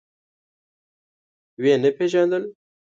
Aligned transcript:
ويې 1.61 1.75
نه 1.83 1.89
پيژاندل. 1.97 2.43